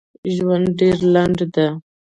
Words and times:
ژوند 0.35 0.65
ډېر 0.79 0.97
لنډ 1.13 1.37
ده 1.53 1.67